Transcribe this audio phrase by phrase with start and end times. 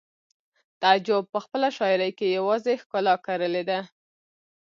[0.81, 3.79] تعجب په خپله شاعرۍ کې یوازې ښکلا کرلې ده